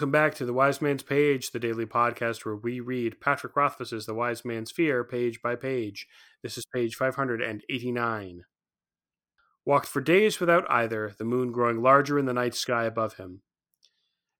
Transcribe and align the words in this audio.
Welcome 0.00 0.12
back 0.12 0.34
to 0.36 0.46
the 0.46 0.54
Wise 0.54 0.80
Man's 0.80 1.02
Page, 1.02 1.50
the 1.50 1.58
daily 1.58 1.84
podcast 1.84 2.46
where 2.46 2.56
we 2.56 2.80
read 2.80 3.20
Patrick 3.20 3.54
Rothfuss's 3.54 4.06
The 4.06 4.14
Wise 4.14 4.46
Man's 4.46 4.70
Fear 4.70 5.04
page 5.04 5.42
by 5.42 5.56
page. 5.56 6.06
This 6.42 6.56
is 6.56 6.64
page 6.64 6.94
589. 6.94 8.44
Walked 9.66 9.86
for 9.86 10.00
days 10.00 10.40
without 10.40 10.64
either, 10.70 11.14
the 11.18 11.26
moon 11.26 11.52
growing 11.52 11.82
larger 11.82 12.18
in 12.18 12.24
the 12.24 12.32
night 12.32 12.54
sky 12.54 12.84
above 12.84 13.18
him. 13.18 13.42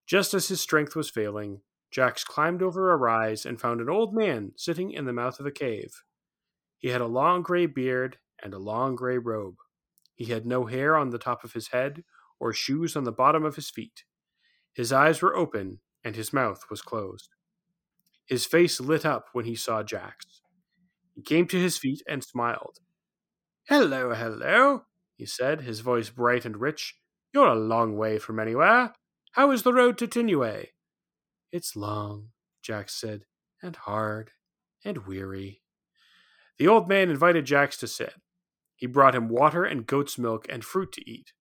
Just 0.06 0.32
as 0.32 0.48
his 0.48 0.62
strength 0.62 0.96
was 0.96 1.10
failing, 1.10 1.60
Jax 1.90 2.24
climbed 2.24 2.62
over 2.62 2.90
a 2.90 2.96
rise 2.96 3.44
and 3.44 3.60
found 3.60 3.82
an 3.82 3.90
old 3.90 4.14
man 4.14 4.52
sitting 4.56 4.90
in 4.90 5.04
the 5.04 5.12
mouth 5.12 5.38
of 5.40 5.44
a 5.44 5.50
cave. 5.50 5.92
He 6.78 6.88
had 6.88 7.02
a 7.02 7.06
long 7.06 7.42
gray 7.42 7.66
beard 7.66 8.16
and 8.42 8.54
a 8.54 8.58
long 8.58 8.96
gray 8.96 9.18
robe. 9.18 9.56
He 10.14 10.24
had 10.24 10.46
no 10.46 10.64
hair 10.64 10.96
on 10.96 11.10
the 11.10 11.18
top 11.18 11.44
of 11.44 11.52
his 11.52 11.68
head 11.68 12.02
or 12.38 12.54
shoes 12.54 12.96
on 12.96 13.04
the 13.04 13.12
bottom 13.12 13.44
of 13.44 13.56
his 13.56 13.68
feet. 13.68 14.04
His 14.74 14.92
eyes 14.92 15.20
were 15.20 15.36
open 15.36 15.80
and 16.04 16.16
his 16.16 16.32
mouth 16.32 16.64
was 16.70 16.82
closed. 16.82 17.30
His 18.26 18.46
face 18.46 18.80
lit 18.80 19.04
up 19.04 19.26
when 19.32 19.44
he 19.44 19.54
saw 19.56 19.82
Jax. 19.82 20.42
He 21.14 21.22
came 21.22 21.46
to 21.48 21.60
his 21.60 21.76
feet 21.78 22.02
and 22.08 22.22
smiled. 22.22 22.78
Hello, 23.68 24.14
hello, 24.14 24.84
he 25.16 25.26
said, 25.26 25.62
his 25.62 25.80
voice 25.80 26.10
bright 26.10 26.44
and 26.44 26.60
rich. 26.60 26.96
You're 27.32 27.48
a 27.48 27.54
long 27.54 27.96
way 27.96 28.18
from 28.18 28.40
anywhere. 28.40 28.94
How 29.32 29.50
is 29.50 29.62
the 29.62 29.72
road 29.72 29.98
to 29.98 30.06
Tinue? 30.06 30.66
It's 31.52 31.76
long, 31.76 32.28
Jax 32.62 32.94
said, 32.94 33.24
and 33.62 33.76
hard 33.76 34.30
and 34.84 35.06
weary. 35.06 35.62
The 36.58 36.68
old 36.68 36.88
man 36.88 37.10
invited 37.10 37.44
Jax 37.44 37.76
to 37.78 37.86
sit. 37.86 38.14
He 38.76 38.86
brought 38.86 39.14
him 39.14 39.28
water 39.28 39.64
and 39.64 39.86
goat's 39.86 40.18
milk 40.18 40.46
and 40.48 40.64
fruit 40.64 40.92
to 40.92 41.10
eat. 41.10 41.32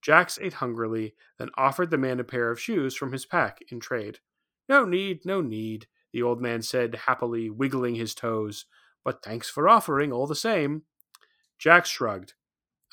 Jax 0.00 0.38
ate 0.40 0.54
hungrily, 0.54 1.14
then 1.38 1.50
offered 1.56 1.90
the 1.90 1.98
man 1.98 2.20
a 2.20 2.24
pair 2.24 2.50
of 2.50 2.60
shoes 2.60 2.94
from 2.94 3.12
his 3.12 3.26
pack 3.26 3.60
in 3.70 3.80
trade. 3.80 4.20
No 4.68 4.84
need, 4.84 5.24
no 5.24 5.40
need, 5.40 5.86
the 6.12 6.22
old 6.22 6.40
man 6.40 6.62
said 6.62 7.00
happily, 7.06 7.50
wiggling 7.50 7.94
his 7.94 8.14
toes. 8.14 8.66
But 9.04 9.22
thanks 9.22 9.48
for 9.48 9.68
offering, 9.68 10.12
all 10.12 10.26
the 10.26 10.34
same. 10.34 10.82
Jax 11.58 11.88
shrugged. 11.88 12.34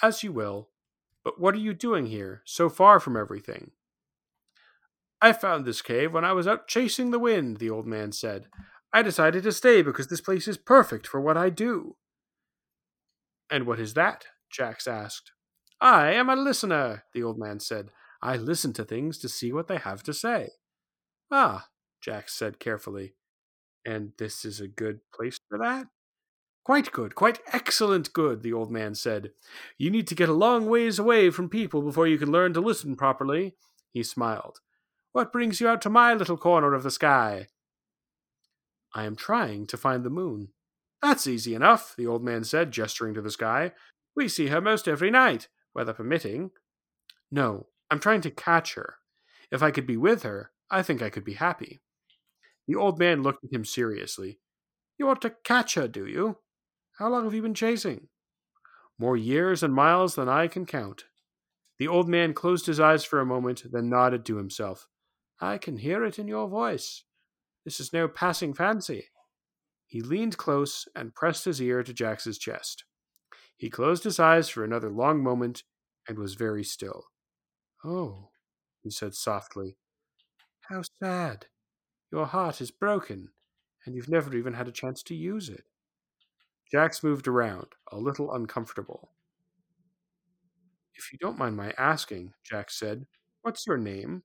As 0.01 0.23
you 0.23 0.31
will. 0.31 0.69
But 1.23 1.39
what 1.39 1.55
are 1.55 1.59
you 1.59 1.73
doing 1.73 2.07
here, 2.07 2.41
so 2.45 2.69
far 2.69 2.99
from 2.99 3.17
everything? 3.17 3.71
I 5.21 5.33
found 5.33 5.65
this 5.65 5.81
cave 5.81 6.13
when 6.13 6.25
I 6.25 6.33
was 6.33 6.47
out 6.47 6.67
chasing 6.67 7.11
the 7.11 7.19
wind, 7.19 7.57
the 7.57 7.69
old 7.69 7.87
man 7.87 8.11
said. 8.11 8.47
I 8.93 9.01
decided 9.01 9.43
to 9.43 9.51
stay 9.51 9.81
because 9.81 10.07
this 10.07 10.21
place 10.21 10.47
is 10.47 10.57
perfect 10.57 11.07
for 11.07 11.19
what 11.19 11.37
I 11.37 11.49
do. 11.49 11.95
And 13.49 13.65
what 13.65 13.79
is 13.79 13.93
that? 13.95 14.27
Jax 14.49 14.87
asked. 14.87 15.31
I 15.81 16.13
am 16.13 16.29
a 16.29 16.35
listener, 16.35 17.03
the 17.13 17.23
old 17.23 17.37
man 17.37 17.59
said. 17.59 17.89
I 18.21 18.37
listen 18.37 18.73
to 18.73 18.85
things 18.85 19.17
to 19.19 19.29
see 19.29 19.51
what 19.51 19.67
they 19.67 19.77
have 19.77 20.03
to 20.03 20.13
say. 20.13 20.51
Ah, 21.31 21.67
Jack 22.01 22.29
said 22.29 22.59
carefully. 22.59 23.15
And 23.85 24.13
this 24.17 24.45
is 24.45 24.59
a 24.59 24.67
good 24.67 25.01
place 25.13 25.39
for 25.49 25.57
that? 25.59 25.87
Quite 26.63 26.91
good, 26.91 27.13
quite 27.13 27.39
excellent 27.53 28.13
good, 28.13 28.41
the 28.41 28.53
old 28.53 28.71
man 28.71 28.95
said. 28.95 29.31
You 29.77 29.91
need 29.91 30.07
to 30.07 30.15
get 30.15 30.29
a 30.29 30.33
long 30.33 30.67
ways 30.67 30.97
away 30.97 31.29
from 31.29 31.49
people 31.49 31.83
before 31.83 32.07
you 32.07 32.17
can 32.17 32.31
learn 32.31 32.53
to 32.53 32.61
listen 32.61 32.95
properly. 32.95 33.55
He 33.93 34.01
smiled. 34.01 34.61
What 35.11 35.31
brings 35.31 35.61
you 35.61 35.67
out 35.67 35.81
to 35.83 35.89
my 35.89 36.13
little 36.13 36.37
corner 36.37 36.73
of 36.73 36.81
the 36.81 36.89
sky? 36.89 37.47
I 38.95 39.03
am 39.03 39.15
trying 39.15 39.67
to 39.67 39.77
find 39.77 40.03
the 40.03 40.09
moon. 40.09 40.49
That's 41.01 41.27
easy 41.27 41.53
enough, 41.53 41.93
the 41.95 42.07
old 42.07 42.23
man 42.23 42.43
said, 42.43 42.71
gesturing 42.71 43.13
to 43.13 43.21
the 43.21 43.29
sky. 43.29 43.73
We 44.15 44.27
see 44.27 44.47
her 44.47 44.61
most 44.61 44.87
every 44.87 45.11
night 45.11 45.47
weather 45.75 45.93
permitting. 45.93 46.51
No, 47.31 47.67
I'm 47.91 47.99
trying 47.99 48.21
to 48.21 48.31
catch 48.31 48.75
her. 48.75 48.95
If 49.51 49.61
I 49.61 49.71
could 49.71 49.85
be 49.85 49.97
with 49.97 50.23
her, 50.23 50.51
I 50.71 50.81
think 50.81 51.01
I 51.01 51.09
could 51.09 51.23
be 51.23 51.33
happy. 51.33 51.81
The 52.67 52.75
old 52.75 52.97
man 52.97 53.21
looked 53.21 53.43
at 53.43 53.53
him 53.53 53.65
seriously. 53.65 54.39
You 54.97 55.05
want 55.05 55.21
to 55.21 55.35
catch 55.43 55.75
her, 55.75 55.87
do 55.87 56.05
you? 56.07 56.37
How 56.97 57.09
long 57.09 57.25
have 57.25 57.33
you 57.33 57.41
been 57.41 57.53
chasing? 57.53 58.07
More 58.97 59.17
years 59.17 59.61
and 59.61 59.73
miles 59.73 60.15
than 60.15 60.29
I 60.29 60.47
can 60.47 60.65
count. 60.65 61.03
The 61.77 61.87
old 61.87 62.07
man 62.07 62.33
closed 62.33 62.65
his 62.65 62.79
eyes 62.79 63.03
for 63.03 63.19
a 63.19 63.25
moment, 63.25 63.63
then 63.69 63.89
nodded 63.89 64.25
to 64.25 64.37
himself. 64.37 64.87
I 65.41 65.57
can 65.57 65.77
hear 65.77 66.05
it 66.05 66.17
in 66.17 66.27
your 66.27 66.47
voice. 66.47 67.03
This 67.65 67.79
is 67.79 67.91
no 67.91 68.07
passing 68.07 68.53
fancy. 68.53 69.07
He 69.85 70.01
leaned 70.01 70.37
close 70.37 70.87
and 70.95 71.13
pressed 71.13 71.45
his 71.45 71.61
ear 71.61 71.83
to 71.83 71.93
Jax's 71.93 72.37
chest. 72.37 72.85
He 73.57 73.69
closed 73.69 74.03
his 74.03 74.19
eyes 74.19 74.49
for 74.49 74.63
another 74.63 74.89
long 74.89 75.23
moment 75.23 75.63
and 76.07 76.19
was 76.19 76.35
very 76.35 76.63
still. 76.63 77.05
Oh, 77.83 78.29
he 78.81 78.89
said 78.89 79.13
softly. 79.13 79.77
How 80.69 80.81
sad. 81.01 81.47
Your 82.11 82.25
heart 82.25 82.61
is 82.61 82.71
broken, 82.71 83.29
and 83.85 83.95
you've 83.95 84.09
never 84.09 84.35
even 84.35 84.53
had 84.53 84.67
a 84.67 84.71
chance 84.71 85.03
to 85.03 85.15
use 85.15 85.49
it. 85.49 85.63
Jax 86.71 87.03
moved 87.03 87.27
around, 87.27 87.67
a 87.91 87.97
little 87.97 88.33
uncomfortable. 88.33 89.11
If 90.95 91.11
you 91.11 91.19
don't 91.19 91.37
mind 91.37 91.55
my 91.55 91.73
asking, 91.77 92.33
Jax 92.43 92.79
said, 92.79 93.05
what's 93.41 93.67
your 93.67 93.77
name? 93.77 94.23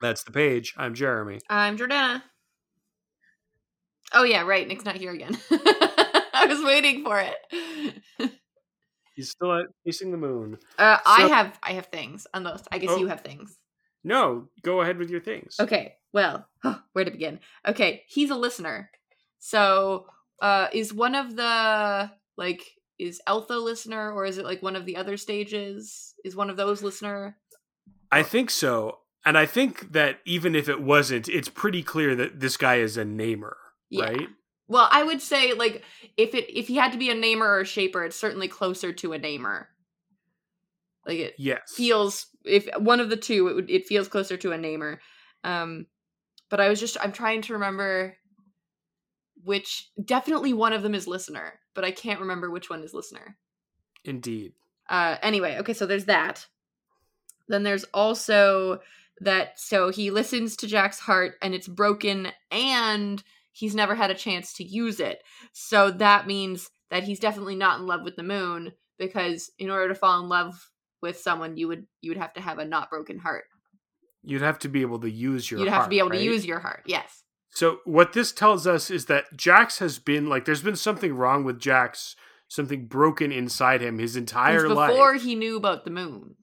That's 0.00 0.22
the 0.22 0.30
page. 0.30 0.74
I'm 0.76 0.94
Jeremy. 0.94 1.40
I'm 1.50 1.76
Jordana. 1.76 2.22
Oh 4.12 4.22
yeah, 4.22 4.42
right. 4.42 4.66
Nick's 4.66 4.84
not 4.84 4.96
here 4.96 5.12
again. 5.12 5.36
I 6.38 6.46
was 6.46 6.62
waiting 6.64 7.04
for 7.04 7.20
it. 7.20 8.32
He's 9.14 9.30
still 9.30 9.64
facing 9.84 10.12
the 10.12 10.16
moon. 10.16 10.58
Uh, 10.78 10.98
so, 10.98 11.02
I 11.06 11.28
have 11.28 11.58
I 11.62 11.72
have 11.72 11.86
things 11.86 12.26
those. 12.32 12.62
I 12.70 12.78
guess 12.78 12.90
oh, 12.92 12.98
you 12.98 13.08
have 13.08 13.22
things. 13.22 13.58
No, 14.04 14.48
go 14.62 14.80
ahead 14.80 14.98
with 14.98 15.10
your 15.10 15.20
things. 15.20 15.56
Okay. 15.58 15.94
Well, 16.12 16.46
where 16.92 17.04
to 17.04 17.10
begin? 17.10 17.40
Okay, 17.66 18.04
he's 18.08 18.30
a 18.30 18.36
listener. 18.36 18.90
So, 19.40 20.06
uh, 20.40 20.68
is 20.72 20.94
one 20.94 21.14
of 21.14 21.34
the 21.34 22.10
like 22.36 22.62
is 22.98 23.20
Eltha 23.26 23.62
listener 23.62 24.12
or 24.12 24.24
is 24.24 24.38
it 24.38 24.44
like 24.44 24.62
one 24.62 24.76
of 24.76 24.86
the 24.86 24.96
other 24.96 25.16
stages? 25.16 26.14
Is 26.24 26.36
one 26.36 26.50
of 26.50 26.56
those 26.56 26.82
listener? 26.82 27.36
I 28.10 28.22
think 28.22 28.50
so. 28.50 28.98
And 29.24 29.36
I 29.36 29.46
think 29.46 29.92
that 29.92 30.20
even 30.24 30.54
if 30.54 30.68
it 30.68 30.80
wasn't, 30.80 31.28
it's 31.28 31.48
pretty 31.48 31.82
clear 31.82 32.14
that 32.14 32.40
this 32.40 32.56
guy 32.56 32.76
is 32.76 32.96
a 32.96 33.04
namer, 33.04 33.56
yeah. 33.90 34.04
right? 34.04 34.28
Well, 34.68 34.88
I 34.90 35.02
would 35.02 35.22
say 35.22 35.54
like 35.54 35.82
if 36.16 36.34
it 36.34 36.56
if 36.56 36.68
he 36.68 36.76
had 36.76 36.92
to 36.92 36.98
be 36.98 37.10
a 37.10 37.14
namer 37.14 37.46
or 37.46 37.60
a 37.60 37.66
shaper, 37.66 38.04
it's 38.04 38.16
certainly 38.16 38.48
closer 38.48 38.92
to 38.92 39.12
a 39.14 39.18
namer. 39.18 39.68
Like 41.06 41.18
it 41.18 41.34
yes. 41.38 41.72
feels 41.74 42.26
if 42.44 42.68
one 42.78 43.00
of 43.00 43.08
the 43.08 43.16
two, 43.16 43.48
it 43.48 43.54
would 43.54 43.70
it 43.70 43.86
feels 43.86 44.08
closer 44.08 44.36
to 44.36 44.52
a 44.52 44.58
namer. 44.58 45.00
Um, 45.42 45.86
but 46.50 46.60
I 46.60 46.68
was 46.68 46.80
just 46.80 46.98
I'm 47.00 47.12
trying 47.12 47.42
to 47.42 47.54
remember 47.54 48.16
which 49.42 49.90
definitely 50.04 50.52
one 50.52 50.74
of 50.74 50.82
them 50.82 50.94
is 50.94 51.06
listener, 51.06 51.54
but 51.74 51.84
I 51.84 51.90
can't 51.90 52.20
remember 52.20 52.50
which 52.50 52.68
one 52.68 52.82
is 52.82 52.92
listener. 52.92 53.38
Indeed. 54.04 54.52
Uh, 54.88 55.16
anyway, 55.22 55.56
okay, 55.58 55.72
so 55.72 55.86
there's 55.86 56.06
that. 56.06 56.46
Then 57.48 57.62
there's 57.62 57.84
also 57.94 58.80
that 59.20 59.58
so 59.58 59.88
he 59.90 60.10
listens 60.10 60.56
to 60.56 60.66
Jack's 60.66 60.98
heart 60.98 61.36
and 61.42 61.54
it's 61.54 61.66
broken 61.66 62.28
and 62.50 63.22
he's 63.58 63.74
never 63.74 63.94
had 63.94 64.10
a 64.10 64.14
chance 64.14 64.52
to 64.54 64.64
use 64.64 65.00
it. 65.00 65.22
So 65.52 65.90
that 65.90 66.26
means 66.26 66.70
that 66.90 67.02
he's 67.02 67.18
definitely 67.18 67.56
not 67.56 67.80
in 67.80 67.86
love 67.86 68.02
with 68.04 68.14
the 68.14 68.22
moon 68.22 68.72
because 68.98 69.50
in 69.58 69.68
order 69.68 69.88
to 69.88 69.94
fall 69.94 70.22
in 70.22 70.28
love 70.28 70.70
with 71.02 71.18
someone 71.18 71.56
you 71.56 71.68
would 71.68 71.86
you 72.00 72.10
would 72.10 72.18
have 72.18 72.32
to 72.34 72.40
have 72.40 72.58
a 72.58 72.64
not 72.64 72.90
broken 72.90 73.18
heart. 73.18 73.44
You'd 74.22 74.42
have 74.42 74.58
to 74.60 74.68
be 74.68 74.82
able 74.82 75.00
to 75.00 75.10
use 75.10 75.50
your 75.50 75.60
You'd 75.60 75.70
have 75.70 75.84
to 75.84 75.88
be 75.88 75.98
able 75.98 76.10
right? 76.10 76.18
to 76.18 76.24
use 76.24 76.46
your 76.46 76.60
heart. 76.60 76.82
Yes. 76.86 77.24
So 77.50 77.78
what 77.84 78.12
this 78.12 78.30
tells 78.30 78.66
us 78.66 78.90
is 78.90 79.06
that 79.06 79.24
Jax 79.36 79.78
has 79.80 79.98
been 79.98 80.28
like 80.28 80.44
there's 80.44 80.62
been 80.62 80.76
something 80.76 81.14
wrong 81.14 81.44
with 81.44 81.58
Jax, 81.58 82.14
something 82.46 82.86
broken 82.86 83.32
inside 83.32 83.80
him 83.80 83.98
his 83.98 84.16
entire 84.16 84.62
before 84.62 84.74
life. 84.76 84.90
Before 84.90 85.14
he 85.14 85.34
knew 85.34 85.56
about 85.56 85.84
the 85.84 85.90
moon. 85.90 86.36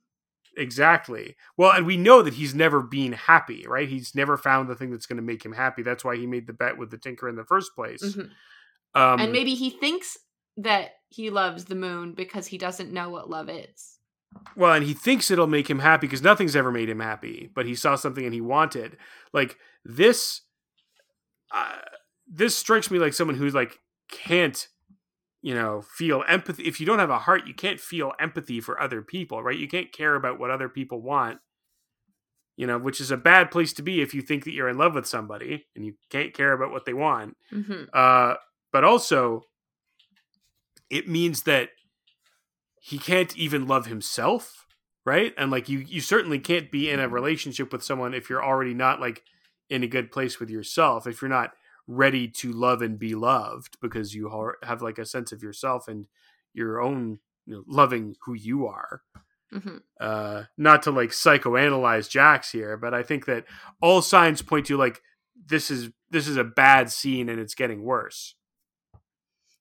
Exactly. 0.57 1.35
Well, 1.57 1.71
and 1.71 1.85
we 1.85 1.97
know 1.97 2.21
that 2.21 2.35
he's 2.35 2.55
never 2.55 2.81
been 2.81 3.13
happy, 3.13 3.65
right? 3.67 3.89
He's 3.89 4.15
never 4.15 4.37
found 4.37 4.69
the 4.69 4.75
thing 4.75 4.91
that's 4.91 5.05
going 5.05 5.17
to 5.17 5.23
make 5.23 5.43
him 5.43 5.53
happy. 5.53 5.83
That's 5.83 6.03
why 6.03 6.15
he 6.15 6.25
made 6.25 6.47
the 6.47 6.53
bet 6.53 6.77
with 6.77 6.91
the 6.91 6.97
Tinker 6.97 7.27
in 7.27 7.35
the 7.35 7.43
first 7.43 7.75
place. 7.75 8.03
Mm-hmm. 8.03 9.01
Um, 9.01 9.19
and 9.19 9.31
maybe 9.31 9.55
he 9.55 9.69
thinks 9.69 10.17
that 10.57 10.91
he 11.09 11.29
loves 11.29 11.65
the 11.65 11.75
moon 11.75 12.13
because 12.13 12.47
he 12.47 12.57
doesn't 12.57 12.93
know 12.93 13.09
what 13.09 13.29
love 13.29 13.49
is. 13.49 13.97
Well, 14.55 14.73
and 14.73 14.85
he 14.85 14.93
thinks 14.93 15.31
it'll 15.31 15.47
make 15.47 15.69
him 15.69 15.79
happy 15.79 16.07
because 16.07 16.21
nothing's 16.21 16.55
ever 16.55 16.71
made 16.71 16.89
him 16.89 16.99
happy, 16.99 17.49
but 17.53 17.65
he 17.65 17.75
saw 17.75 17.95
something 17.95 18.25
and 18.25 18.33
he 18.33 18.41
wanted. 18.41 18.97
Like 19.33 19.57
this 19.83 20.41
uh, 21.53 21.77
this 22.27 22.55
strikes 22.55 22.91
me 22.91 22.99
like 22.99 23.13
someone 23.13 23.37
who's 23.37 23.53
like 23.53 23.79
can't 24.11 24.67
you 25.45 25.53
know 25.53 25.81
feel 25.81 26.23
empathy 26.27 26.63
if 26.63 26.79
you 26.79 26.85
don't 26.85 26.99
have 26.99 27.09
a 27.09 27.19
heart 27.19 27.45
you 27.45 27.53
can't 27.53 27.79
feel 27.79 28.13
empathy 28.19 28.59
for 28.59 28.81
other 28.81 29.01
people 29.01 29.43
right 29.43 29.59
you 29.59 29.67
can't 29.67 29.91
care 29.91 30.15
about 30.15 30.39
what 30.39 30.49
other 30.49 30.67
people 30.67 31.01
want 31.01 31.37
you 32.57 32.65
know 32.65 32.77
which 32.77 32.99
is 32.99 33.11
a 33.11 33.17
bad 33.17 33.51
place 33.51 33.71
to 33.71 33.83
be 33.83 34.01
if 34.01 34.13
you 34.13 34.21
think 34.21 34.43
that 34.43 34.53
you're 34.53 34.69
in 34.69 34.77
love 34.77 34.95
with 34.95 35.05
somebody 35.05 35.65
and 35.75 35.85
you 35.85 35.93
can't 36.09 36.33
care 36.33 36.53
about 36.53 36.71
what 36.71 36.85
they 36.85 36.93
want 36.93 37.37
mm-hmm. 37.53 37.83
uh, 37.93 38.33
but 38.71 38.83
also 38.83 39.41
it 40.89 41.07
means 41.07 41.43
that 41.43 41.69
he 42.81 42.97
can't 42.97 43.37
even 43.37 43.67
love 43.67 43.85
himself 43.85 44.65
right? 45.05 45.33
And 45.37 45.51
like 45.51 45.69
you 45.69 45.79
you 45.79 46.01
certainly 46.01 46.39
can't 46.39 46.71
be 46.71 46.89
in 46.89 46.99
a 46.99 47.07
relationship 47.07 47.71
with 47.71 47.83
someone 47.83 48.13
if 48.13 48.29
you're 48.29 48.43
already 48.43 48.73
not 48.73 48.99
like 48.99 49.23
in 49.69 49.83
a 49.83 49.87
good 49.87 50.11
place 50.11 50.39
with 50.39 50.49
yourself, 50.49 51.07
if 51.07 51.21
you're 51.21 51.29
not 51.29 51.51
ready 51.87 52.27
to 52.27 52.51
love 52.51 52.81
and 52.81 52.97
be 52.97 53.15
loved 53.15 53.77
because 53.81 54.15
you 54.15 54.53
have 54.63 54.81
like 54.81 54.97
a 54.97 55.05
sense 55.05 55.31
of 55.31 55.43
yourself 55.43 55.87
and 55.87 56.07
your 56.53 56.81
own 56.81 57.19
you 57.45 57.55
know, 57.55 57.63
loving 57.67 58.15
who 58.25 58.33
you 58.33 58.65
are. 58.67 59.01
Mm-hmm. 59.53 59.77
Uh, 59.99 60.43
not 60.57 60.83
to 60.83 60.91
like 60.91 61.11
psychoanalyze 61.11 62.09
Jax 62.09 62.51
here, 62.51 62.77
but 62.77 62.93
I 62.93 63.03
think 63.03 63.25
that 63.25 63.45
all 63.81 64.01
signs 64.01 64.41
point 64.41 64.65
to 64.67 64.77
like 64.77 65.01
this 65.47 65.69
is 65.69 65.89
this 66.09 66.27
is 66.27 66.37
a 66.37 66.43
bad 66.43 66.91
scene 66.91 67.29
and 67.29 67.39
it's 67.39 67.55
getting 67.55 67.83
worse. 67.83 68.35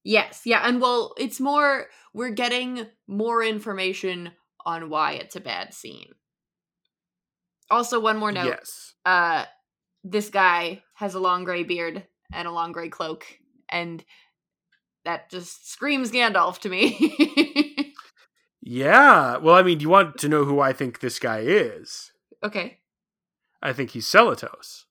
Yes, 0.03 0.43
yeah, 0.45 0.67
and 0.67 0.81
well, 0.81 1.15
it's 1.17 1.41
more 1.41 1.87
we're 2.13 2.31
getting 2.31 2.87
more 3.07 3.43
information 3.43 4.33
on 4.65 4.91
why 4.91 5.13
it's 5.13 5.37
a 5.37 5.41
bad 5.41 5.75
scene. 5.75 6.13
Also, 7.71 8.01
one 8.01 8.19
more 8.19 8.33
note. 8.33 8.47
Yes. 8.47 8.95
Uh, 9.05 9.45
this 10.03 10.29
guy 10.29 10.83
has 10.95 11.15
a 11.15 11.21
long 11.21 11.45
gray 11.45 11.63
beard 11.63 12.05
and 12.35 12.49
a 12.49 12.53
long 12.53 12.73
gray 12.73 12.89
cloak, 12.89 13.25
and 13.69 14.05
that 15.05 15.31
just 15.31 15.71
screams 15.71 16.11
Gandalf 16.11 16.59
to 16.61 16.69
me. 16.69 17.95
yeah. 18.63 19.37
Well, 19.37 19.55
I 19.55 19.63
mean, 19.63 19.79
do 19.79 19.83
you 19.83 19.89
want 19.89 20.19
to 20.19 20.29
know 20.29 20.45
who 20.45 20.61
I 20.61 20.73
think 20.73 21.01
this 21.01 21.19
guy 21.19 21.41
is? 21.41 22.13
Okay. 22.43 22.79
I 23.63 23.73
think 23.73 23.91
he's 23.91 24.07
Selitos. 24.07 24.85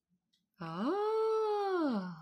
Oh. 0.59 2.13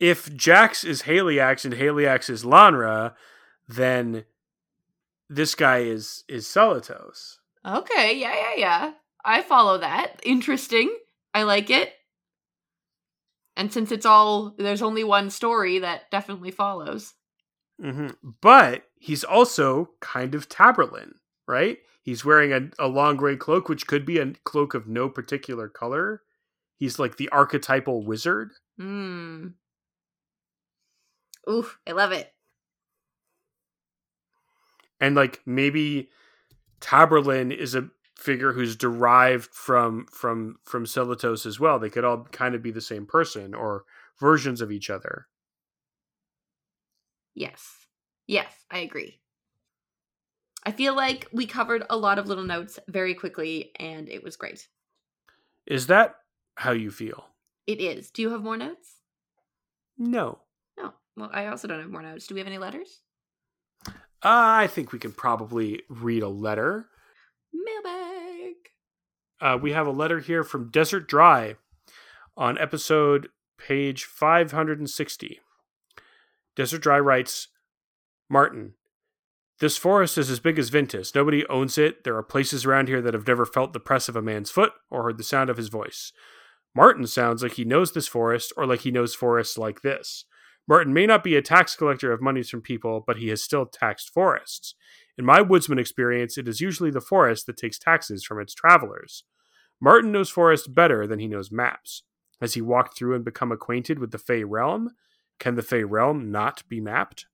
If 0.00 0.34
Jax 0.34 0.84
is 0.84 1.02
Haliax 1.02 1.64
and 1.64 1.74
Haliax 1.74 2.28
is 2.30 2.44
Lanre, 2.44 3.14
then 3.68 4.24
this 5.28 5.54
guy 5.54 5.78
is 5.78 6.24
is 6.28 6.46
Selitos. 6.46 7.36
Okay, 7.64 8.18
yeah, 8.18 8.34
yeah, 8.34 8.54
yeah. 8.56 8.92
I 9.24 9.42
follow 9.42 9.78
that. 9.78 10.20
Interesting. 10.24 10.94
I 11.32 11.44
like 11.44 11.70
it. 11.70 11.92
And 13.56 13.72
since 13.72 13.92
it's 13.92 14.06
all 14.06 14.54
there's 14.58 14.82
only 14.82 15.04
one 15.04 15.30
story, 15.30 15.78
that 15.80 16.10
definitely 16.10 16.50
follows. 16.50 17.14
Mm-hmm. 17.80 18.08
But 18.40 18.84
he's 18.98 19.24
also 19.24 19.90
kind 20.00 20.34
of 20.34 20.48
Taborlin, 20.48 21.12
right? 21.46 21.78
He's 22.02 22.24
wearing 22.24 22.52
a, 22.52 22.84
a 22.84 22.88
long 22.88 23.16
gray 23.16 23.36
cloak, 23.36 23.68
which 23.68 23.86
could 23.86 24.04
be 24.04 24.18
a 24.18 24.32
cloak 24.44 24.74
of 24.74 24.88
no 24.88 25.08
particular 25.08 25.68
color. 25.68 26.22
He's 26.76 26.98
like 26.98 27.16
the 27.16 27.28
archetypal 27.28 28.04
wizard. 28.04 28.52
Hmm. 28.78 29.48
Ooh, 31.48 31.68
I 31.86 31.92
love 31.92 32.12
it. 32.12 32.32
And 35.00 35.14
like 35.14 35.40
maybe 35.44 36.10
Taborlin 36.80 37.56
is 37.56 37.74
a 37.74 37.88
figure 38.16 38.52
who's 38.52 38.76
derived 38.76 39.52
from 39.52 40.06
from 40.12 40.56
from 40.64 40.84
Selitos 40.84 41.46
as 41.46 41.58
well. 41.58 41.78
They 41.78 41.90
could 41.90 42.04
all 42.04 42.24
kind 42.32 42.54
of 42.54 42.62
be 42.62 42.70
the 42.70 42.80
same 42.80 43.06
person 43.06 43.54
or 43.54 43.84
versions 44.20 44.60
of 44.60 44.70
each 44.70 44.90
other. 44.90 45.26
Yes. 47.34 47.86
Yes, 48.26 48.52
I 48.70 48.78
agree. 48.78 49.20
I 50.64 50.70
feel 50.70 50.94
like 50.94 51.28
we 51.32 51.46
covered 51.46 51.84
a 51.90 51.96
lot 51.96 52.18
of 52.18 52.28
little 52.28 52.44
notes 52.44 52.78
very 52.88 53.14
quickly 53.14 53.72
and 53.80 54.08
it 54.08 54.22
was 54.22 54.36
great. 54.36 54.68
Is 55.66 55.88
that 55.88 56.16
how 56.54 56.72
you 56.72 56.90
feel? 56.90 57.24
It 57.66 57.80
is. 57.80 58.10
Do 58.10 58.22
you 58.22 58.30
have 58.30 58.42
more 58.42 58.56
notes? 58.56 58.96
No. 59.98 60.40
No. 60.78 60.92
Well, 61.16 61.30
I 61.32 61.46
also 61.46 61.66
don't 61.66 61.80
have 61.80 61.90
more 61.90 62.02
notes. 62.02 62.26
Do 62.26 62.34
we 62.34 62.40
have 62.40 62.46
any 62.46 62.58
letters? 62.58 63.00
Uh, 63.86 63.90
I 64.24 64.68
think 64.68 64.92
we 64.92 65.00
can 65.00 65.12
probably 65.12 65.82
read 65.88 66.22
a 66.22 66.28
letter. 66.28 66.86
Mailbag. 67.52 68.54
Uh, 69.40 69.58
we 69.60 69.72
have 69.72 69.86
a 69.86 69.90
letter 69.90 70.20
here 70.20 70.44
from 70.44 70.70
Desert 70.70 71.08
Dry 71.08 71.56
on 72.36 72.58
episode 72.58 73.28
page 73.58 74.04
560. 74.04 75.40
Desert 76.56 76.82
Dry 76.82 76.98
writes 76.98 77.48
Martin, 78.28 78.74
this 79.62 79.76
forest 79.76 80.18
is 80.18 80.28
as 80.28 80.40
big 80.40 80.58
as 80.58 80.72
Vintas. 80.72 81.14
Nobody 81.14 81.46
owns 81.46 81.78
it. 81.78 82.02
There 82.02 82.16
are 82.16 82.22
places 82.24 82.66
around 82.66 82.88
here 82.88 83.00
that 83.00 83.14
have 83.14 83.28
never 83.28 83.46
felt 83.46 83.72
the 83.72 83.78
press 83.78 84.08
of 84.08 84.16
a 84.16 84.20
man's 84.20 84.50
foot 84.50 84.72
or 84.90 85.04
heard 85.04 85.18
the 85.18 85.22
sound 85.22 85.50
of 85.50 85.56
his 85.56 85.68
voice. 85.68 86.12
Martin 86.74 87.06
sounds 87.06 87.44
like 87.44 87.52
he 87.52 87.64
knows 87.64 87.92
this 87.92 88.08
forest 88.08 88.52
or 88.56 88.66
like 88.66 88.80
he 88.80 88.90
knows 88.90 89.14
forests 89.14 89.56
like 89.56 89.82
this. 89.82 90.24
Martin 90.66 90.92
may 90.92 91.06
not 91.06 91.22
be 91.22 91.36
a 91.36 91.42
tax 91.42 91.76
collector 91.76 92.12
of 92.12 92.20
monies 92.20 92.50
from 92.50 92.60
people, 92.60 93.04
but 93.06 93.18
he 93.18 93.28
has 93.28 93.40
still 93.40 93.64
taxed 93.64 94.10
forests. 94.10 94.74
In 95.18 95.24
my 95.24 95.40
woodsman 95.40 95.78
experience, 95.78 96.38
it 96.38 96.48
is 96.48 96.60
usually 96.60 96.90
the 96.90 97.00
forest 97.00 97.46
that 97.46 97.56
takes 97.56 97.78
taxes 97.78 98.24
from 98.24 98.40
its 98.40 98.54
travelers. 98.54 99.24
Martin 99.80 100.12
knows 100.12 100.30
forests 100.30 100.68
better 100.68 101.06
than 101.06 101.18
he 101.18 101.28
knows 101.28 101.50
maps. 101.50 102.02
Has 102.40 102.54
he 102.54 102.62
walked 102.62 102.96
through 102.96 103.14
and 103.14 103.24
become 103.24 103.52
acquainted 103.52 103.98
with 103.98 104.10
the 104.10 104.18
Fae 104.18 104.42
realm? 104.42 104.90
Can 105.38 105.54
the 105.54 105.62
Fae 105.62 105.82
realm 105.82 106.30
not 106.30 106.62
be 106.68 106.80
mapped? 106.80 107.26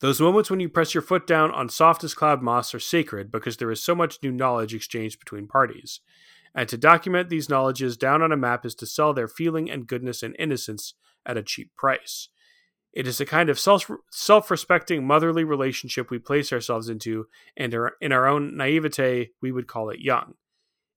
Those 0.00 0.20
moments 0.20 0.50
when 0.50 0.60
you 0.60 0.68
press 0.68 0.94
your 0.94 1.02
foot 1.02 1.26
down 1.26 1.50
on 1.52 1.70
softest 1.70 2.16
cloud 2.16 2.42
moss 2.42 2.74
are 2.74 2.80
sacred 2.80 3.32
because 3.32 3.56
there 3.56 3.70
is 3.70 3.82
so 3.82 3.94
much 3.94 4.18
new 4.22 4.30
knowledge 4.30 4.74
exchanged 4.74 5.18
between 5.18 5.48
parties. 5.48 6.00
And 6.54 6.68
to 6.68 6.76
document 6.76 7.28
these 7.28 7.48
knowledges 7.48 7.96
down 7.96 8.22
on 8.22 8.32
a 8.32 8.36
map 8.36 8.64
is 8.66 8.74
to 8.76 8.86
sell 8.86 9.12
their 9.12 9.28
feeling 9.28 9.70
and 9.70 9.86
goodness 9.86 10.22
and 10.22 10.36
innocence 10.38 10.94
at 11.24 11.38
a 11.38 11.42
cheap 11.42 11.74
price. 11.76 12.28
It 12.96 13.06
is 13.06 13.20
a 13.20 13.26
kind 13.26 13.50
of 13.50 13.60
self 13.60 14.50
respecting 14.50 15.06
motherly 15.06 15.44
relationship 15.44 16.10
we 16.10 16.18
place 16.18 16.50
ourselves 16.50 16.88
into, 16.88 17.26
and 17.54 17.76
in 18.00 18.10
our 18.10 18.26
own 18.26 18.56
naivete, 18.56 19.32
we 19.42 19.52
would 19.52 19.66
call 19.66 19.90
it 19.90 20.00
young. 20.00 20.32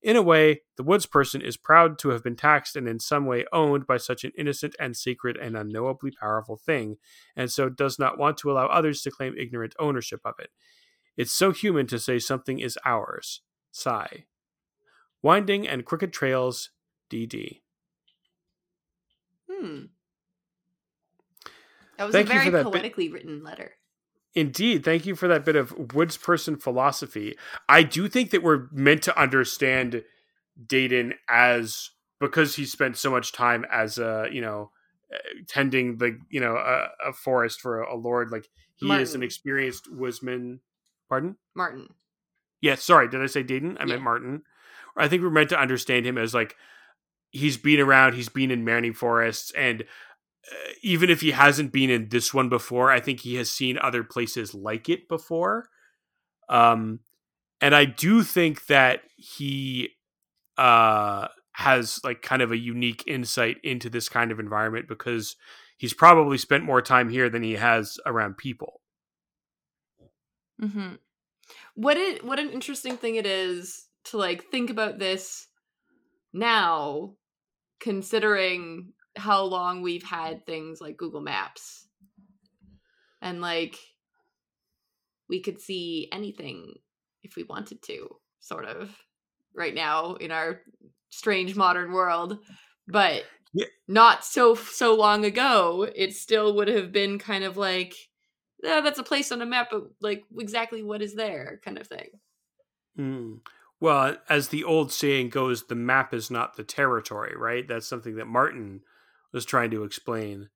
In 0.00 0.16
a 0.16 0.22
way, 0.22 0.62
the 0.78 0.82
woods 0.82 1.04
person 1.04 1.42
is 1.42 1.58
proud 1.58 1.98
to 1.98 2.08
have 2.08 2.24
been 2.24 2.36
taxed 2.36 2.74
and 2.74 2.88
in 2.88 3.00
some 3.00 3.26
way 3.26 3.44
owned 3.52 3.86
by 3.86 3.98
such 3.98 4.24
an 4.24 4.32
innocent 4.38 4.74
and 4.80 4.96
secret 4.96 5.36
and 5.38 5.54
unknowably 5.54 6.10
powerful 6.10 6.56
thing, 6.56 6.96
and 7.36 7.52
so 7.52 7.68
does 7.68 7.98
not 7.98 8.16
want 8.16 8.38
to 8.38 8.50
allow 8.50 8.64
others 8.68 9.02
to 9.02 9.10
claim 9.10 9.34
ignorant 9.36 9.74
ownership 9.78 10.22
of 10.24 10.36
it. 10.38 10.48
It's 11.18 11.32
so 11.32 11.52
human 11.52 11.86
to 11.88 11.98
say 11.98 12.18
something 12.18 12.60
is 12.60 12.78
ours. 12.82 13.42
Sigh. 13.72 14.24
Winding 15.20 15.68
and 15.68 15.84
crooked 15.84 16.14
trails, 16.14 16.70
DD. 17.10 17.60
Hmm. 19.50 19.80
That 22.00 22.06
was 22.06 22.14
Thank 22.14 22.30
a 22.30 22.50
very 22.50 22.64
poetically 22.64 23.08
bit. 23.08 23.12
written 23.12 23.44
letter. 23.44 23.72
Indeed. 24.34 24.86
Thank 24.86 25.04
you 25.04 25.14
for 25.14 25.28
that 25.28 25.44
bit 25.44 25.54
of 25.54 25.92
woods 25.92 26.16
person 26.16 26.56
philosophy. 26.56 27.36
I 27.68 27.82
do 27.82 28.08
think 28.08 28.30
that 28.30 28.42
we're 28.42 28.68
meant 28.72 29.02
to 29.02 29.20
understand 29.20 30.02
Dayton 30.66 31.12
as 31.28 31.90
because 32.18 32.56
he 32.56 32.64
spent 32.64 32.96
so 32.96 33.10
much 33.10 33.32
time 33.32 33.66
as 33.70 33.98
a, 33.98 34.28
you 34.32 34.40
know, 34.40 34.70
uh, 35.12 35.18
tending 35.46 35.98
the, 35.98 36.18
you 36.30 36.40
know, 36.40 36.56
a, 36.56 37.10
a 37.10 37.12
forest 37.12 37.60
for 37.60 37.82
a, 37.82 37.94
a, 37.94 37.96
lord. 37.96 38.30
Like 38.30 38.48
he 38.76 38.86
Martin. 38.86 39.02
is 39.02 39.14
an 39.14 39.22
experienced 39.22 39.86
woodsman. 39.92 40.60
Pardon? 41.10 41.36
Martin. 41.54 41.92
Yeah, 42.62 42.76
sorry. 42.76 43.08
Did 43.10 43.20
I 43.20 43.26
say 43.26 43.42
Dayton? 43.42 43.76
I 43.76 43.82
yeah. 43.82 43.88
meant 43.88 44.02
Martin. 44.02 44.42
I 44.96 45.06
think 45.06 45.22
we're 45.22 45.28
meant 45.28 45.50
to 45.50 45.60
understand 45.60 46.06
him 46.06 46.16
as 46.16 46.32
like 46.32 46.56
he's 47.30 47.58
been 47.58 47.78
around, 47.78 48.14
he's 48.14 48.30
been 48.30 48.50
in 48.50 48.64
many 48.64 48.90
forests, 48.90 49.52
and 49.52 49.84
uh, 50.50 50.72
even 50.82 51.10
if 51.10 51.20
he 51.20 51.32
hasn't 51.32 51.72
been 51.72 51.90
in 51.90 52.08
this 52.08 52.32
one 52.32 52.48
before, 52.48 52.90
I 52.90 53.00
think 53.00 53.20
he 53.20 53.36
has 53.36 53.50
seen 53.50 53.78
other 53.78 54.04
places 54.04 54.54
like 54.54 54.88
it 54.88 55.08
before. 55.08 55.68
Um, 56.48 57.00
and 57.60 57.74
I 57.74 57.84
do 57.84 58.22
think 58.22 58.66
that 58.66 59.02
he 59.16 59.90
uh, 60.56 61.28
has 61.52 62.00
like 62.02 62.22
kind 62.22 62.42
of 62.42 62.52
a 62.52 62.58
unique 62.58 63.04
insight 63.06 63.58
into 63.62 63.90
this 63.90 64.08
kind 64.08 64.32
of 64.32 64.40
environment 64.40 64.88
because 64.88 65.36
he's 65.76 65.94
probably 65.94 66.38
spent 66.38 66.64
more 66.64 66.82
time 66.82 67.08
here 67.08 67.28
than 67.28 67.42
he 67.42 67.54
has 67.54 67.98
around 68.06 68.36
people. 68.36 68.80
Hmm. 70.58 70.94
What 71.74 71.96
it 71.96 72.24
what 72.24 72.38
an 72.38 72.50
interesting 72.50 72.96
thing 72.96 73.14
it 73.14 73.26
is 73.26 73.86
to 74.04 74.18
like 74.18 74.50
think 74.50 74.70
about 74.70 74.98
this 74.98 75.46
now, 76.32 77.14
considering 77.80 78.92
how 79.20 79.44
long 79.44 79.82
we've 79.82 80.02
had 80.02 80.44
things 80.44 80.80
like 80.80 80.96
Google 80.96 81.20
Maps. 81.20 81.86
And 83.22 83.40
like 83.40 83.78
we 85.28 85.40
could 85.40 85.60
see 85.60 86.08
anything 86.10 86.74
if 87.22 87.36
we 87.36 87.44
wanted 87.44 87.82
to, 87.82 88.08
sort 88.40 88.64
of, 88.64 88.96
right 89.54 89.74
now 89.74 90.14
in 90.14 90.30
our 90.30 90.62
strange 91.10 91.54
modern 91.54 91.92
world. 91.92 92.38
But 92.88 93.24
yeah. 93.52 93.66
not 93.86 94.24
so 94.24 94.54
so 94.54 94.94
long 94.94 95.24
ago, 95.24 95.86
it 95.94 96.14
still 96.14 96.56
would 96.56 96.68
have 96.68 96.92
been 96.92 97.18
kind 97.18 97.44
of 97.44 97.56
like, 97.56 97.94
yeah, 98.62 98.80
that's 98.80 98.98
a 98.98 99.04
place 99.04 99.30
on 99.30 99.42
a 99.42 99.46
map, 99.46 99.68
but 99.70 99.84
like 100.00 100.24
exactly 100.38 100.82
what 100.82 101.02
is 101.02 101.14
there, 101.14 101.60
kind 101.64 101.78
of 101.78 101.86
thing. 101.86 102.08
Mm. 102.98 103.40
Well, 103.80 104.16
as 104.28 104.48
the 104.48 104.64
old 104.64 104.92
saying 104.92 105.30
goes, 105.30 105.66
the 105.66 105.74
map 105.74 106.12
is 106.12 106.30
not 106.30 106.56
the 106.56 106.64
territory, 106.64 107.34
right? 107.36 107.66
That's 107.66 107.86
something 107.86 108.16
that 108.16 108.26
Martin 108.26 108.80
was 109.32 109.44
trying 109.44 109.70
to 109.70 109.84
explain 109.84 110.48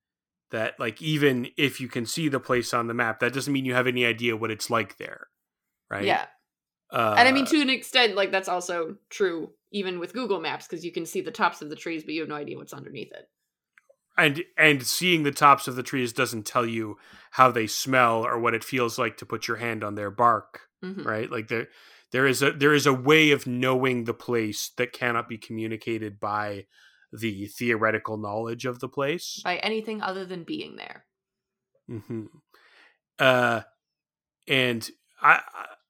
that 0.50 0.78
like 0.78 1.00
even 1.02 1.48
if 1.56 1.80
you 1.80 1.88
can 1.88 2.06
see 2.06 2.28
the 2.28 2.40
place 2.40 2.72
on 2.74 2.86
the 2.86 2.94
map 2.94 3.20
that 3.20 3.32
doesn't 3.32 3.52
mean 3.52 3.64
you 3.64 3.74
have 3.74 3.86
any 3.86 4.04
idea 4.04 4.36
what 4.36 4.50
it's 4.50 4.70
like 4.70 4.96
there 4.98 5.28
right 5.90 6.04
yeah 6.04 6.26
Uh, 6.92 7.14
and 7.18 7.26
I 7.28 7.32
mean, 7.32 7.46
to 7.46 7.60
an 7.60 7.70
extent, 7.70 8.14
like 8.14 8.30
that's 8.30 8.48
also 8.48 8.96
true 9.10 9.50
even 9.72 9.98
with 9.98 10.12
Google 10.12 10.40
Maps 10.40 10.66
because 10.68 10.84
you 10.84 10.92
can 10.92 11.06
see 11.06 11.20
the 11.22 11.32
tops 11.32 11.60
of 11.62 11.68
the 11.70 11.76
trees, 11.76 12.04
but 12.04 12.14
you 12.14 12.20
have 12.20 12.28
no 12.28 12.36
idea 12.36 12.56
what's 12.56 12.72
underneath 12.72 13.10
it. 13.12 13.28
and 14.16 14.44
and 14.56 14.86
seeing 14.86 15.22
the 15.24 15.32
tops 15.32 15.66
of 15.66 15.74
the 15.76 15.82
trees 15.82 16.12
doesn't 16.12 16.46
tell 16.46 16.64
you 16.66 16.96
how 17.32 17.50
they 17.50 17.66
smell 17.66 18.24
or 18.24 18.38
what 18.38 18.54
it 18.54 18.62
feels 18.62 18.98
like 18.98 19.16
to 19.16 19.26
put 19.26 19.48
your 19.48 19.56
hand 19.56 19.82
on 19.82 19.96
their 19.96 20.10
bark, 20.10 20.68
Mhm. 20.84 21.04
right? 21.04 21.30
Like 21.30 21.48
there 21.48 21.68
there 22.12 22.26
is 22.26 22.42
a 22.42 22.52
there 22.52 22.74
is 22.74 22.86
a 22.86 22.92
way 22.92 23.32
of 23.32 23.46
knowing 23.46 24.04
the 24.04 24.14
place 24.14 24.70
that 24.76 24.92
cannot 24.92 25.28
be 25.28 25.38
communicated 25.38 26.20
by 26.20 26.66
the 27.18 27.46
theoretical 27.46 28.16
knowledge 28.16 28.64
of 28.64 28.80
the 28.80 28.88
place. 28.88 29.40
By 29.44 29.56
anything 29.56 30.02
other 30.02 30.24
than 30.24 30.44
being 30.44 30.76
there. 30.76 31.06
hmm 31.88 32.26
Uh, 33.18 33.62
and 34.48 34.90
I 35.20 35.40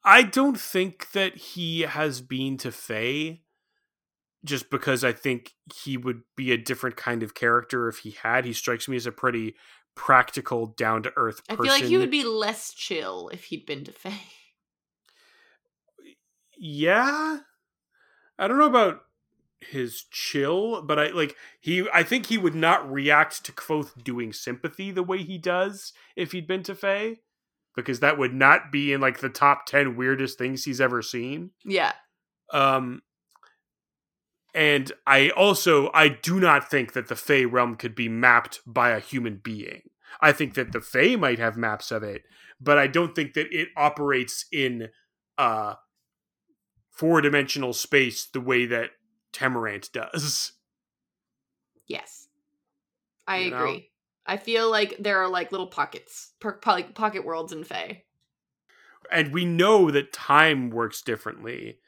I 0.04 0.22
don't 0.22 0.60
think 0.60 1.12
that 1.12 1.36
he 1.36 1.82
has 1.82 2.20
been 2.20 2.58
to 2.58 2.70
Fae, 2.70 3.40
just 4.44 4.68
because 4.68 5.02
I 5.02 5.12
think 5.12 5.52
he 5.74 5.96
would 5.96 6.22
be 6.36 6.52
a 6.52 6.58
different 6.58 6.96
kind 6.96 7.22
of 7.22 7.34
character 7.34 7.88
if 7.88 8.00
he 8.00 8.10
had. 8.10 8.44
He 8.44 8.52
strikes 8.52 8.86
me 8.86 8.96
as 8.96 9.06
a 9.06 9.12
pretty 9.12 9.54
practical, 9.94 10.66
down 10.66 11.02
to 11.04 11.12
earth 11.16 11.40
I 11.48 11.56
feel 11.56 11.66
like 11.66 11.84
he 11.84 11.96
would 11.96 12.10
be 12.10 12.24
less 12.24 12.74
chill 12.74 13.30
if 13.32 13.44
he'd 13.44 13.64
been 13.64 13.84
to 13.84 13.92
Fae. 13.92 14.20
Yeah, 16.56 17.38
I 18.38 18.48
don't 18.48 18.58
know 18.58 18.66
about 18.66 19.00
his 19.70 20.04
chill, 20.10 20.82
but 20.82 20.98
I 20.98 21.08
like 21.08 21.36
he. 21.60 21.86
I 21.92 22.02
think 22.02 22.26
he 22.26 22.38
would 22.38 22.54
not 22.54 22.90
react 22.90 23.44
to 23.44 23.52
Kvothe 23.52 24.02
doing 24.02 24.32
sympathy 24.32 24.90
the 24.90 25.02
way 25.02 25.22
he 25.22 25.38
does 25.38 25.92
if 26.16 26.32
he'd 26.32 26.46
been 26.46 26.62
to 26.64 26.74
Fae, 26.74 27.16
because 27.74 28.00
that 28.00 28.18
would 28.18 28.34
not 28.34 28.70
be 28.70 28.92
in 28.92 29.00
like 29.00 29.20
the 29.20 29.28
top 29.28 29.66
ten 29.66 29.96
weirdest 29.96 30.38
things 30.38 30.64
he's 30.64 30.80
ever 30.80 31.02
seen. 31.02 31.50
Yeah. 31.64 31.92
Um, 32.52 33.02
and 34.54 34.92
I 35.06 35.30
also 35.30 35.90
I 35.92 36.08
do 36.08 36.38
not 36.38 36.70
think 36.70 36.92
that 36.92 37.08
the 37.08 37.16
Fae 37.16 37.44
realm 37.44 37.76
could 37.76 37.94
be 37.94 38.08
mapped 38.08 38.60
by 38.66 38.90
a 38.90 39.00
human 39.00 39.40
being. 39.42 39.82
I 40.20 40.32
think 40.32 40.54
that 40.54 40.72
the 40.72 40.80
Fae 40.80 41.16
might 41.16 41.38
have 41.38 41.56
maps 41.56 41.90
of 41.90 42.02
it, 42.02 42.22
but 42.60 42.78
I 42.78 42.86
don't 42.86 43.14
think 43.14 43.34
that 43.34 43.48
it 43.50 43.68
operates 43.76 44.46
in 44.52 44.90
uh 45.36 45.74
four 46.94 47.20
dimensional 47.20 47.72
space 47.72 48.24
the 48.24 48.40
way 48.40 48.66
that 48.66 48.90
Temerant 49.34 49.90
does. 49.92 50.52
Yes. 51.86 52.28
I 53.26 53.38
You 53.38 53.50
know? 53.50 53.56
agree. 53.58 53.90
I 54.26 54.36
feel 54.38 54.70
like 54.70 54.96
there 54.98 55.18
are 55.22 55.28
like 55.28 55.52
little 55.52 55.66
pockets, 55.66 56.32
per- 56.40 56.58
like 56.66 56.94
pocket 56.94 57.24
worlds 57.26 57.52
in 57.52 57.64
Fae. 57.64 58.04
And 59.12 59.32
we 59.34 59.44
know 59.44 59.90
that 59.90 60.12
time 60.14 60.70
works 60.70 61.02
differently. 61.02 61.78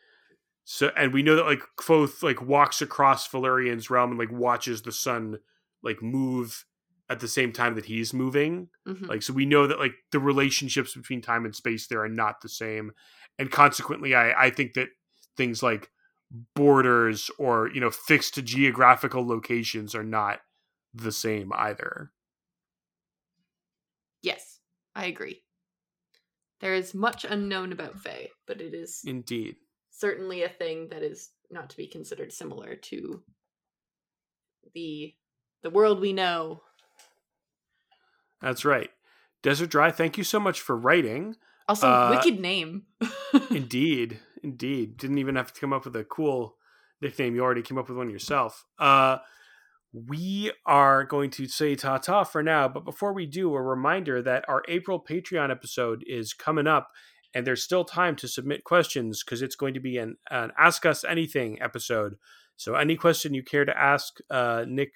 So 0.64 0.90
and 0.96 1.14
we 1.14 1.22
know 1.22 1.36
that 1.36 1.46
like 1.46 1.62
Kvothe 1.78 2.22
like 2.22 2.42
walks 2.42 2.82
across 2.82 3.26
Felurian's 3.26 3.88
realm 3.88 4.10
and 4.10 4.18
like 4.18 4.32
watches 4.32 4.82
the 4.82 4.92
sun 4.92 5.38
like 5.82 6.02
move 6.02 6.66
at 7.08 7.20
the 7.20 7.28
same 7.28 7.52
time 7.52 7.74
that 7.76 7.86
he's 7.86 8.12
moving. 8.12 8.68
Mhm. 8.86 9.08
Like 9.08 9.22
so 9.22 9.32
we 9.32 9.46
know 9.46 9.66
that 9.66 9.78
like 9.78 9.94
the 10.12 10.18
relationships 10.18 10.94
between 10.94 11.22
time 11.22 11.44
and 11.46 11.54
space 11.54 11.86
there 11.86 12.02
are 12.02 12.08
not 12.08 12.42
the 12.42 12.48
same. 12.50 12.92
And 13.38 13.50
consequently 13.50 14.14
I 14.14 14.46
I 14.46 14.50
think 14.50 14.74
that 14.74 14.88
things 15.38 15.62
like 15.62 15.90
borders 16.54 17.30
or 17.38 17.70
you 17.72 17.80
know 17.80 17.90
fixed 17.90 18.42
geographical 18.44 19.26
locations 19.26 19.94
are 19.94 20.04
not 20.04 20.40
the 20.94 21.12
same 21.12 21.52
either. 21.54 22.12
Yes, 24.22 24.60
I 24.94 25.06
agree. 25.06 25.42
There 26.60 26.74
is 26.74 26.94
much 26.94 27.24
unknown 27.24 27.70
about 27.72 28.00
Fae, 28.00 28.28
but 28.46 28.60
it 28.60 28.74
is 28.74 29.02
Indeed. 29.04 29.56
certainly 29.90 30.42
a 30.42 30.48
thing 30.48 30.88
that 30.88 31.02
is 31.02 31.30
not 31.50 31.70
to 31.70 31.76
be 31.76 31.86
considered 31.86 32.32
similar 32.32 32.74
to 32.76 33.22
the 34.74 35.14
the 35.62 35.70
world 35.70 36.00
we 36.00 36.12
know. 36.12 36.62
That's 38.40 38.64
right. 38.64 38.90
Desert 39.42 39.70
Dry, 39.70 39.90
thank 39.90 40.18
you 40.18 40.24
so 40.24 40.40
much 40.40 40.60
for 40.60 40.76
writing. 40.76 41.36
Also, 41.68 41.86
Uh, 41.88 42.10
wicked 42.16 42.40
name. 42.40 42.84
Indeed, 43.50 44.20
indeed. 44.46 44.96
Didn't 44.96 45.18
even 45.18 45.36
have 45.36 45.52
to 45.52 45.60
come 45.60 45.72
up 45.72 45.84
with 45.84 45.96
a 45.96 46.04
cool 46.04 46.56
nickname. 47.02 47.34
You 47.34 47.42
already 47.42 47.62
came 47.62 47.76
up 47.76 47.88
with 47.88 47.98
one 47.98 48.08
yourself. 48.08 48.64
Uh, 48.78 49.18
we 49.92 50.52
are 50.64 51.04
going 51.04 51.30
to 51.30 51.46
say 51.46 51.74
ta 51.74 51.98
ta 51.98 52.24
for 52.24 52.42
now, 52.42 52.68
but 52.68 52.84
before 52.84 53.12
we 53.12 53.26
do, 53.26 53.54
a 53.54 53.62
reminder 53.62 54.22
that 54.22 54.44
our 54.48 54.62
April 54.68 55.02
Patreon 55.02 55.50
episode 55.50 56.04
is 56.06 56.32
coming 56.32 56.66
up, 56.66 56.90
and 57.34 57.46
there's 57.46 57.62
still 57.62 57.84
time 57.84 58.14
to 58.16 58.28
submit 58.28 58.64
questions 58.64 59.22
because 59.22 59.42
it's 59.42 59.56
going 59.56 59.74
to 59.74 59.80
be 59.80 59.98
an, 59.98 60.16
an 60.30 60.52
Ask 60.58 60.86
Us 60.86 61.04
Anything 61.04 61.60
episode. 61.60 62.16
So, 62.56 62.74
any 62.74 62.96
question 62.96 63.34
you 63.34 63.42
care 63.42 63.64
to 63.64 63.78
ask 63.78 64.18
uh, 64.30 64.64
Nick, 64.66 64.92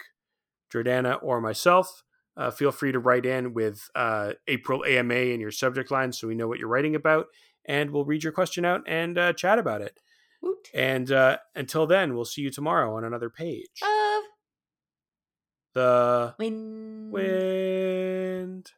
Jordana, 0.72 1.18
or 1.22 1.40
myself, 1.40 2.02
uh, 2.36 2.50
feel 2.50 2.72
free 2.72 2.92
to 2.92 2.98
write 2.98 3.26
in 3.26 3.52
with 3.52 3.88
uh, 3.94 4.32
April 4.48 4.84
AMA 4.84 5.14
in 5.14 5.40
your 5.40 5.50
subject 5.50 5.90
line 5.90 6.12
so 6.12 6.28
we 6.28 6.34
know 6.34 6.48
what 6.48 6.58
you're 6.58 6.68
writing 6.68 6.94
about 6.94 7.26
and 7.64 7.90
we'll 7.90 8.04
read 8.04 8.22
your 8.24 8.32
question 8.32 8.64
out 8.64 8.82
and 8.86 9.18
uh, 9.18 9.32
chat 9.32 9.58
about 9.58 9.80
it. 9.82 9.98
Woot. 10.42 10.68
And 10.74 11.10
uh, 11.12 11.38
until 11.54 11.86
then, 11.86 12.14
we'll 12.14 12.24
see 12.24 12.42
you 12.42 12.50
tomorrow 12.50 12.96
on 12.96 13.04
another 13.04 13.30
page. 13.30 13.82
Of 13.82 14.22
The 15.74 16.34
wind. 16.38 17.12
wind. 17.12 18.72